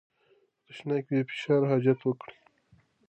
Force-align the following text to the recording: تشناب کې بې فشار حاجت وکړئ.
تشناب 0.65 1.01
کې 1.07 1.13
بې 1.17 1.23
فشار 1.27 1.61
حاجت 1.69 1.99
وکړئ. 2.03 2.35